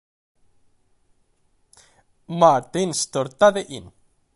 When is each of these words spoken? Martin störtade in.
Martin 2.27 2.91
störtade 2.93 3.61
in. 3.63 3.91